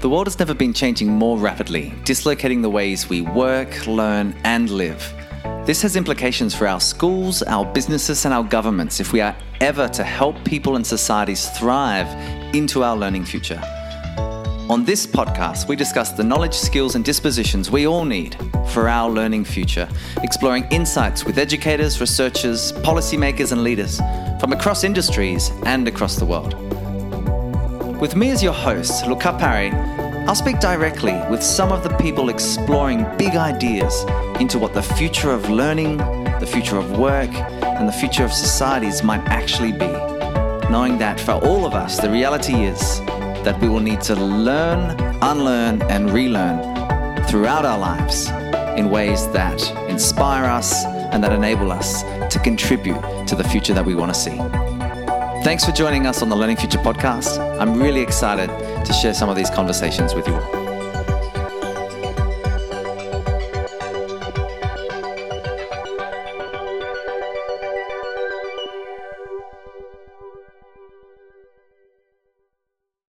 The 0.00 0.08
world 0.08 0.28
has 0.28 0.38
never 0.38 0.54
been 0.54 0.72
changing 0.72 1.08
more 1.08 1.36
rapidly, 1.36 1.92
dislocating 2.04 2.62
the 2.62 2.70
ways 2.70 3.10
we 3.10 3.20
work, 3.20 3.86
learn, 3.86 4.34
and 4.44 4.70
live. 4.70 5.12
This 5.66 5.82
has 5.82 5.94
implications 5.94 6.54
for 6.54 6.66
our 6.66 6.80
schools, 6.80 7.42
our 7.42 7.66
businesses, 7.66 8.24
and 8.24 8.32
our 8.32 8.42
governments 8.42 8.98
if 8.98 9.12
we 9.12 9.20
are 9.20 9.36
ever 9.60 9.88
to 9.88 10.02
help 10.02 10.42
people 10.42 10.76
and 10.76 10.86
societies 10.86 11.50
thrive 11.50 12.08
into 12.54 12.82
our 12.82 12.96
learning 12.96 13.26
future. 13.26 13.60
On 14.70 14.86
this 14.86 15.06
podcast, 15.06 15.68
we 15.68 15.76
discuss 15.76 16.12
the 16.12 16.24
knowledge, 16.24 16.54
skills, 16.54 16.94
and 16.94 17.04
dispositions 17.04 17.70
we 17.70 17.86
all 17.86 18.06
need 18.06 18.38
for 18.70 18.88
our 18.88 19.10
learning 19.10 19.44
future, 19.44 19.86
exploring 20.22 20.66
insights 20.70 21.26
with 21.26 21.36
educators, 21.36 22.00
researchers, 22.00 22.72
policymakers, 22.72 23.52
and 23.52 23.62
leaders 23.62 23.98
from 24.40 24.54
across 24.54 24.82
industries 24.82 25.50
and 25.66 25.86
across 25.86 26.16
the 26.16 26.24
world. 26.24 26.54
With 28.00 28.16
me 28.16 28.30
as 28.30 28.42
your 28.42 28.54
host, 28.54 29.06
Luca 29.06 29.36
Parry, 29.38 29.68
I'll 30.26 30.34
speak 30.34 30.60
directly 30.60 31.20
with 31.28 31.42
some 31.42 31.72
of 31.72 31.82
the 31.82 31.90
people 31.96 32.28
exploring 32.28 33.04
big 33.16 33.34
ideas 33.34 34.04
into 34.40 34.58
what 34.58 34.74
the 34.74 34.82
future 34.82 35.30
of 35.30 35.48
learning, 35.50 35.96
the 36.38 36.46
future 36.46 36.76
of 36.76 36.98
work, 36.98 37.32
and 37.34 37.88
the 37.88 37.92
future 37.92 38.24
of 38.24 38.32
societies 38.32 39.02
might 39.02 39.26
actually 39.26 39.72
be. 39.72 39.90
Knowing 40.70 40.98
that 40.98 41.18
for 41.18 41.32
all 41.32 41.66
of 41.66 41.74
us, 41.74 41.98
the 41.98 42.08
reality 42.08 42.64
is 42.64 43.00
that 43.44 43.58
we 43.60 43.68
will 43.68 43.80
need 43.80 44.00
to 44.02 44.14
learn, 44.14 44.98
unlearn, 45.22 45.82
and 45.82 46.10
relearn 46.10 46.62
throughout 47.24 47.64
our 47.64 47.78
lives 47.78 48.28
in 48.78 48.88
ways 48.90 49.26
that 49.32 49.60
inspire 49.88 50.44
us 50.44 50.84
and 50.84 51.24
that 51.24 51.32
enable 51.32 51.72
us 51.72 52.02
to 52.32 52.38
contribute 52.38 53.00
to 53.26 53.34
the 53.34 53.44
future 53.44 53.74
that 53.74 53.84
we 53.84 53.94
want 53.94 54.14
to 54.14 54.20
see. 54.20 54.79
Thanks 55.42 55.64
for 55.64 55.72
joining 55.72 56.06
us 56.06 56.20
on 56.20 56.28
the 56.28 56.36
Learning 56.36 56.56
Future 56.56 56.78
podcast. 56.78 57.38
I'm 57.58 57.80
really 57.80 58.02
excited 58.02 58.48
to 58.84 58.92
share 58.92 59.14
some 59.14 59.30
of 59.30 59.36
these 59.36 59.48
conversations 59.48 60.14
with 60.14 60.28
you 60.28 60.34
all. 60.34 60.59